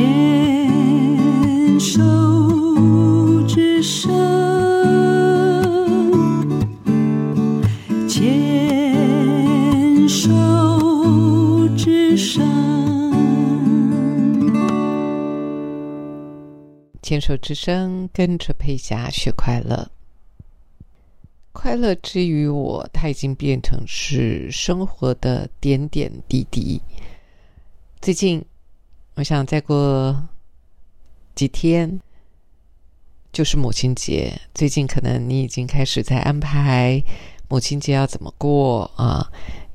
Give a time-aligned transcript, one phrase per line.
[0.00, 2.00] 牵手
[3.46, 4.10] 之声，
[8.08, 12.42] 牵手之声。
[17.02, 19.90] 牵手之声，跟着佩霞学快乐。
[21.52, 26.80] 快乐之于我，它已经变成是生活的点点滴滴。
[28.00, 28.42] 最近，
[29.16, 30.28] 我想再过
[31.34, 32.00] 几天
[33.32, 34.32] 就是母亲节。
[34.54, 37.02] 最近可能你已经开始在安排
[37.48, 39.30] 母亲节要怎么过啊？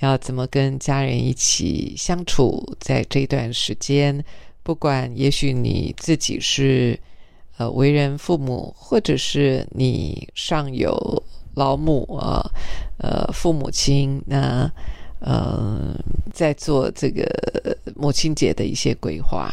[0.00, 2.76] 要怎么跟家人一起相处？
[2.80, 4.22] 在这段时间，
[4.62, 6.98] 不管也许你自己是
[7.56, 11.22] 呃为人父母，或者是你上有
[11.54, 12.42] 老母啊，
[12.98, 14.70] 呃父母亲那。
[16.32, 17.24] 在做这个
[17.94, 19.52] 母亲节的一些规划，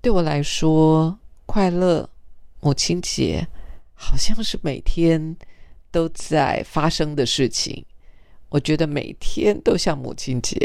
[0.00, 2.08] 对我来说，快乐
[2.60, 3.46] 母亲节
[3.94, 5.36] 好像是每天
[5.90, 7.84] 都在发生的事情。
[8.48, 10.56] 我觉得每天都像母亲节，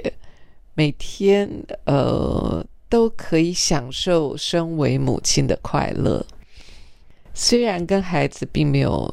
[0.73, 1.49] 每天
[1.85, 6.25] 呃都可以享受身为母亲的快乐。
[7.33, 9.09] 虽然跟孩子并没有。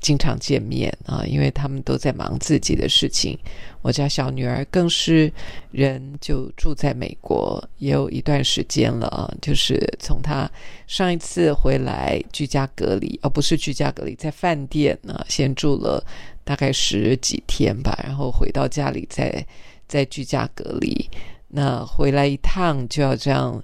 [0.00, 3.38] 经常见面啊，因为他们都在忙自己的事情。
[3.82, 5.32] 我家小女儿更是
[5.70, 9.32] 人就住在美国，也有一段时间了啊。
[9.40, 10.50] 就是从她
[10.86, 16.04] 上一次回来居家隔离，而不是居家隔离，在饭店呢，先住了
[16.44, 19.46] 大概十几天吧，然后回到家里再
[19.86, 21.08] 再居家隔离。
[21.48, 23.62] 那回来一趟就要这样，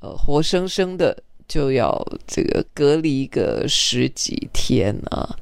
[0.00, 1.16] 呃，活生生的
[1.48, 5.36] 就要这个隔离个十几天啊。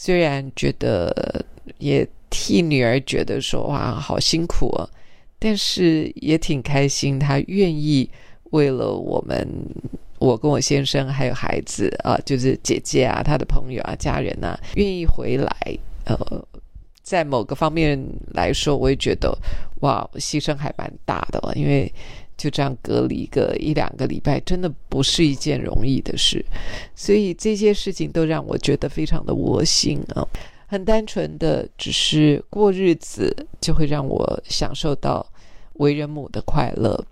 [0.00, 1.44] 虽然觉得
[1.78, 4.88] 也替女儿觉得说哇好辛苦啊，
[5.40, 8.08] 但是也挺开心，她愿意
[8.50, 9.44] 为了我们，
[10.20, 15.50] 我跟我先生还有孩子啊，就是姐姐啊，她的朋友啊，家人啊，愿意回来。
[16.04, 16.16] 呃，
[17.02, 17.98] 在某个方面
[18.34, 19.36] 来说，我也觉得
[19.80, 21.92] 哇，牺牲还蛮大的，因为。
[22.38, 26.42] 就这样隔离个一两个礼拜，真的不是一件容易的事，
[26.94, 30.26] 所以这些事情都让我觉得非常的窝心啊。
[30.68, 35.26] 很单纯的，只是过日子就会让我享受到
[35.74, 37.04] 为人母的快乐。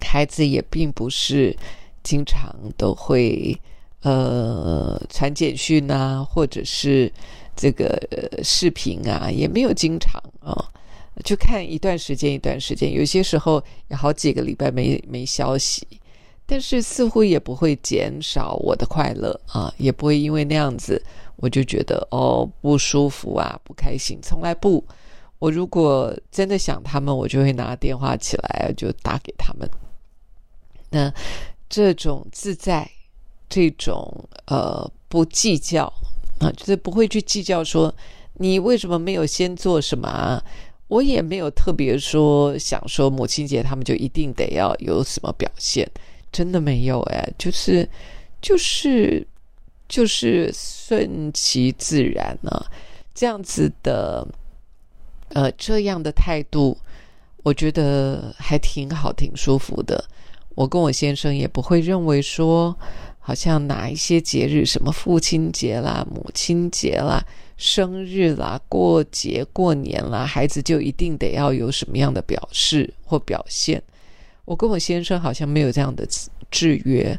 [0.00, 1.56] 孩子也并不是
[2.02, 3.58] 经常都会
[4.02, 7.10] 呃传简讯啊，或者是
[7.56, 7.98] 这个
[8.42, 10.52] 视频啊，也没有经常啊。
[11.24, 15.86] 就看一段时间，一段时间，有些时候有好几个礼拜没没消息，
[16.44, 21.02] 但是似乎也不会减少我的快乐啊，也不会因为那样子
[21.36, 24.84] 我就觉得哦不舒服啊，不开心，从来不。
[25.38, 29.68] 我如果真的想他们，我就会拿电话起来就打给他们。
[30.90, 31.12] 那
[31.68, 32.90] 这种自在，
[33.48, 35.92] 这种呃不计较
[36.40, 37.94] 啊，就是不会去计较说
[38.34, 40.42] 你为什么没有先做什么啊。
[40.88, 45.88] 我也没有特别说想说母亲节他们就一定得要有什么表现，
[46.30, 47.88] 真的没有哎，就是
[48.40, 49.26] 就是
[49.88, 52.64] 就是顺其自然呢，
[53.14, 54.26] 这样子的
[55.30, 56.76] 呃这样的态度，
[57.42, 60.04] 我觉得还挺好，挺舒服的。
[60.54, 62.74] 我跟我先生也不会认为说，
[63.18, 67.22] 好像哪一些节日，什么父亲节啦、母亲节啦。
[67.56, 73.82] 生日啦，过节过年啦，孩子就一定得要有什么样的表示或表现？
[74.44, 76.06] 我跟我先生好像没有这样的
[76.50, 77.18] 制约。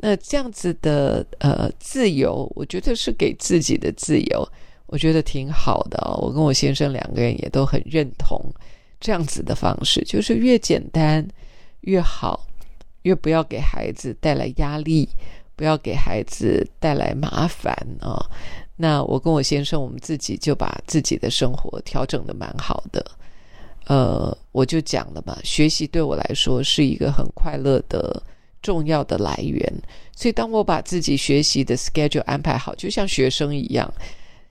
[0.00, 4.48] 那这样子的呃自由，我觉得是给自己的自由，
[4.86, 5.98] 我觉得挺好的。
[6.20, 8.40] 我跟我先生两个人也都很认同
[9.00, 11.26] 这样子的方式，就是越简单
[11.80, 12.46] 越好，
[13.02, 15.08] 越不要给孩子带来压力，
[15.58, 18.14] 不要给孩子带来麻烦啊。
[18.76, 23.04] 那我跟我先生，我们自己就把自己的生活调整的蛮好的。
[23.86, 28.22] 呃，我就讲了嘛，学习对我来说是一个很快乐的
[28.62, 29.60] 重要的来源。
[30.14, 33.92] 所以，当我把自己学习的 schedule 安排好，就像学生一样。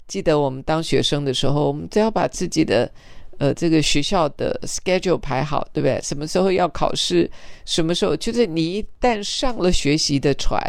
[0.10, 2.92] 记得我们当学生的时候，我们只要把自己的
[3.38, 6.00] 呃这个学校的 schedule 排好，对不对？
[6.02, 7.30] 什么时候要考试？
[7.66, 8.16] 什么时候？
[8.16, 10.60] 就是你一旦上了学习的船，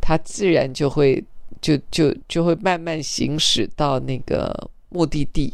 [0.00, 1.22] 它自然就会。
[1.62, 4.54] 就就就会慢慢行驶到那个
[4.90, 5.52] 目的地，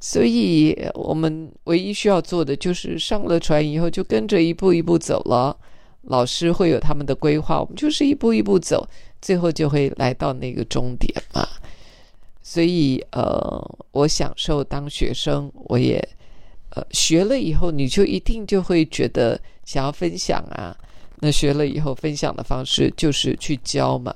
[0.00, 5.56] 所以我们唯一需要做的就是上了船以后就跟着一步一步走了。
[6.02, 8.86] 老师会有他们的规划，我们就是一步一步走，
[9.22, 11.48] 最后就会来到那个终点嘛。
[12.42, 15.96] 所以呃，我享受当学生，我也
[16.70, 20.76] 呃学了以后，你就一定就会觉得想要分享啊。
[21.24, 24.12] 那学了以后分享的方式就是去教嘛，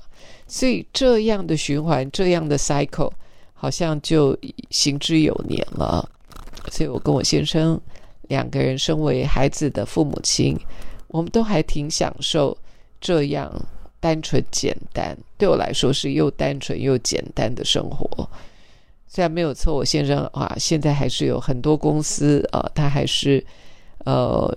[0.49, 3.13] 所以这样的循环，这样的 cycle
[3.55, 4.37] 好像就
[4.71, 6.11] 行之有年了。
[6.73, 7.81] 所以我跟我先生
[8.23, 10.59] 两个人身为孩子的父母亲，
[11.07, 12.59] 我们都还挺享受
[13.01, 13.49] 这样
[14.01, 18.29] 单纯简单，对我来说是又单纯又简单的生活。
[19.09, 23.45] 虽然没有错，我先生啊，现在还是有很多公司啊，他还是
[24.05, 24.57] 呃。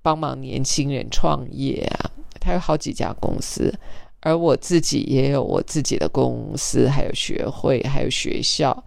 [0.00, 3.74] 帮忙年轻人创业啊，他有好几家公司，
[4.20, 8.84] 而我自己也有我自己的公司，还有学会，还有学校。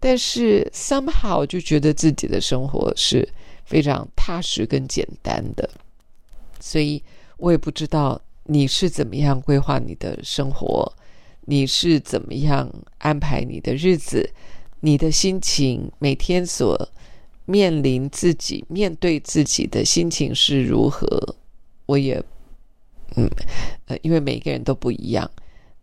[0.00, 3.28] 但是 somehow 就觉得自己的生活是
[3.64, 5.68] 非常踏实跟简单的，
[6.58, 7.00] 所以
[7.36, 10.92] 我也不知道你是怎么样规划你的生活，
[11.42, 14.30] 你是怎么样安排你的日子，
[14.80, 16.88] 你的心情每天所。
[17.48, 21.36] 面临自己面对自己的心情是如何，
[21.86, 22.20] 我也，
[23.14, 23.30] 嗯，
[23.86, 25.30] 呃，因为每个人都不一样，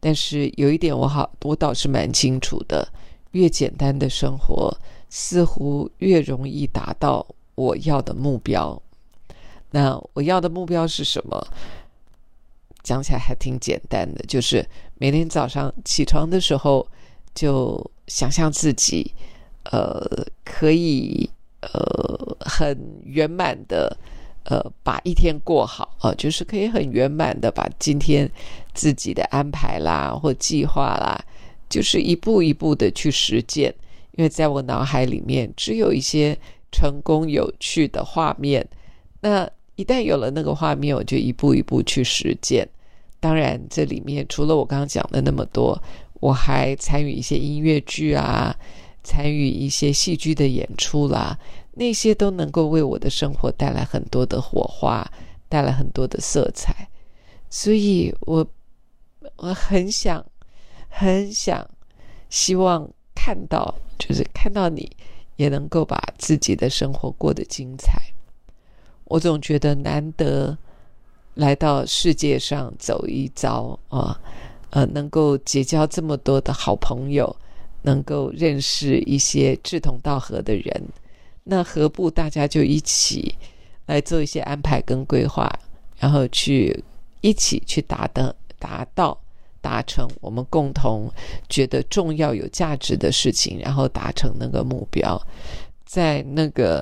[0.02, 2.86] 但是有一点我好，我倒是蛮清楚的，
[3.32, 4.78] 越简单的生活，
[5.10, 7.26] 似乎越容易达到
[7.56, 8.82] 我要的目标。
[9.72, 11.48] 那我要的目标是什么？
[12.84, 14.64] 讲起来还挺简单的，就是
[14.98, 16.86] 每天早上起床的时候，
[17.34, 19.14] 就想象自己，
[19.72, 20.00] 呃，
[20.44, 21.30] 可以。
[21.66, 23.98] 呃，很圆满的，
[24.44, 28.30] 呃，把一天过好啊，就是可以很圆满的把今天
[28.74, 31.18] 自己的安排啦或计划啦，
[31.70, 33.74] 就是一步一步的去实践。
[34.18, 36.38] 因为在我脑海里面，只有一些
[36.70, 38.68] 成功有趣的画面。
[39.22, 42.68] 那一旦有了那个画面，我就一步一步去实践。
[43.20, 45.82] 当然，这里面除了我刚刚讲的那么多，
[46.20, 48.56] 我还参与一些音乐剧啊。
[49.06, 51.38] 参与一些戏剧的演出啦，
[51.74, 55.06] 那些都能够为我的生活带来很多的火花，
[55.50, 56.88] 带来很多的色彩。
[57.50, 58.48] 所以，我
[59.36, 60.26] 我很想，
[60.88, 61.70] 很想，
[62.30, 64.90] 希望看到，就是看到你
[65.36, 68.13] 也能够把自己的生活过得精彩。
[69.14, 70.58] 我总觉得难得
[71.36, 74.20] 来到世界上走一遭啊，
[74.72, 77.36] 呃，能够结交这么多的好朋友。
[77.86, 80.88] 能够认识一些志同道合的人，
[81.44, 83.36] 那何不大家就一起
[83.88, 85.52] 来做一些安排跟规划，
[85.98, 86.82] 然后去
[87.20, 89.20] 一起去达的达到
[89.60, 91.12] 达成我们共同
[91.50, 95.22] 觉得重要有价值的事情，然后达成那个目标，
[95.86, 96.82] 在那个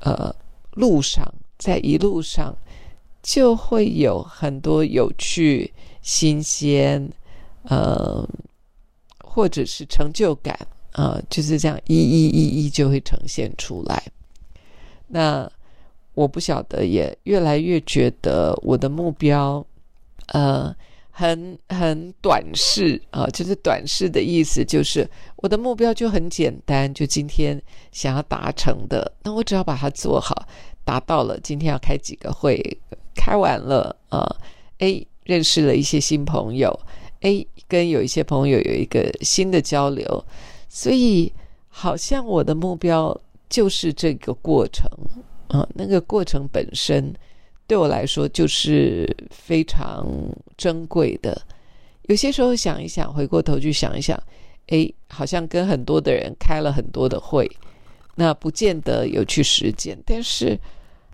[0.00, 0.30] 呃
[0.72, 1.26] 路上，
[1.58, 2.56] 在一路上
[3.22, 5.72] 就会有很多有趣、
[6.02, 7.10] 新鲜，
[7.64, 8.28] 呃。
[9.36, 10.58] 或者是成就感
[10.92, 14.02] 啊，就是这样一一一一就会呈现出来。
[15.06, 15.46] 那
[16.14, 19.62] 我不晓得，也越来越觉得我的目标，
[20.28, 20.74] 呃，
[21.10, 25.06] 很很短视啊，就是短视的意思，就是
[25.36, 27.62] 我的目标就很简单，就今天
[27.92, 30.48] 想要达成的，那我只要把它做好，
[30.86, 32.78] 达到了，今天要开几个会，
[33.16, 34.24] 开完了啊，
[34.78, 36.78] 哎，认识了一些新朋友。
[37.22, 40.24] 哎，跟有一些朋友有一个新的交流，
[40.68, 41.32] 所以
[41.66, 43.18] 好像我的目标
[43.48, 44.88] 就是这个过程
[45.48, 47.12] 啊，那个过程本身
[47.66, 50.06] 对我来说就是非常
[50.56, 51.36] 珍贵的。
[52.02, 54.16] 有些时候想一想，回过头去想一想，
[54.68, 57.50] 哎，好像跟很多的人开了很多的会，
[58.16, 60.58] 那不见得有去实践，但是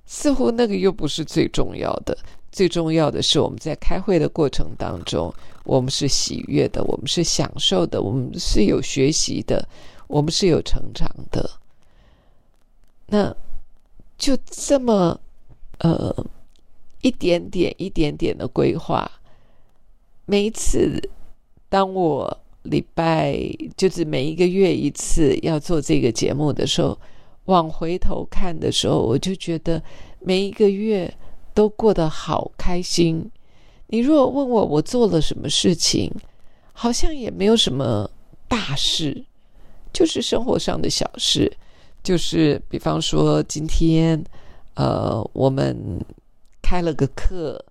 [0.06, 2.16] 似乎那个又不是最重要的。
[2.50, 9.66] 最重要的是，我们在开会的过程当中，我们是喜悦的，我们是享受的，我们是有学习的，
[10.06, 11.50] 我们是有成长的。
[13.06, 13.34] 那
[14.18, 15.18] 就这么
[15.78, 16.14] 呃
[17.00, 19.10] 一点点、一点点的规划。
[20.26, 21.10] 每一次
[21.68, 23.38] 当我礼拜
[23.76, 26.98] 就是每一个月一次要做这个节目的时候，
[27.44, 29.82] 往回头看的时候，我就觉得
[30.20, 31.12] 每一个月。
[31.54, 33.30] 都过得好开心。
[33.88, 36.10] 你若问我我做了什么事情，
[36.72, 38.10] 好像也没有什么
[38.48, 39.22] 大事，
[39.92, 41.52] 就是生活上的小事。
[42.02, 44.24] 就是比方说今天，
[44.76, 45.76] 呃，我们
[46.62, 47.62] 开了个课，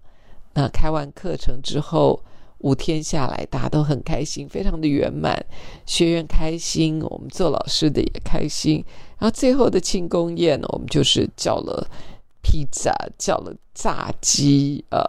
[0.54, 2.22] 那开完课程之后，
[2.62, 5.46] 五天下来，大家都很开心，非常的圆满，
[5.86, 8.84] 学员开心，我们做老师的也开心。
[9.20, 11.88] 然后最后的庆功宴呢，我们就是叫了。
[12.44, 15.00] 披萨叫了炸鸡啊，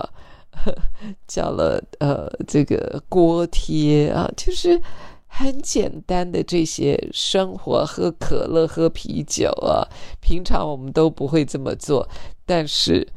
[1.26, 4.78] 叫了呃这个锅贴啊，就是
[5.26, 9.80] 很简单的这些生活，喝可乐、喝啤酒啊，
[10.20, 12.06] 平常我们都不会这么做，
[12.44, 13.08] 但是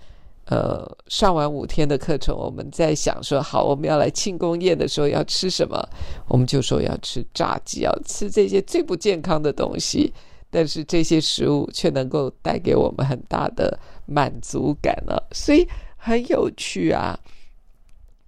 [0.48, 5.84] 呃，上完五天的课程，我们在想说，好，我们要来庆功宴的时候要吃什么？
[6.28, 10.14] 我们就说要吃炸鸡，要吃这些最不健康的东西。
[10.52, 17.20] 但是这些食物却能够带给我们很大的满足感了，所以很有趣啊。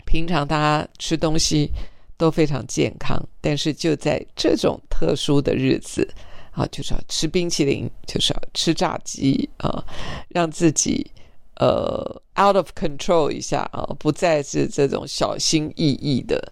[0.03, 1.71] 平常大家吃东西
[2.17, 6.05] 都非常健康，但是就在这种特殊的日子
[6.51, 9.85] 啊，就是要吃冰淇淋，就是要吃炸鸡啊，
[10.29, 11.11] 让自己。
[11.59, 16.51] 呃，out of control 一下啊，不再是这种小心翼翼的。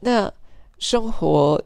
[0.00, 0.32] 那
[0.78, 1.60] 生活，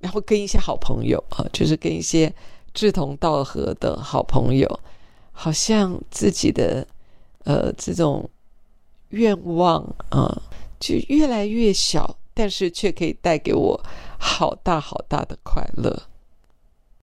[0.00, 2.32] 然后跟一些好朋友啊，就是跟一些
[2.72, 4.80] 志同道合的好朋友，
[5.32, 6.86] 好像自己的
[7.44, 8.28] 呃这种
[9.10, 10.40] 愿望啊，
[10.80, 13.78] 就越来越小，但是却可以带给我
[14.18, 16.04] 好大好大的快乐。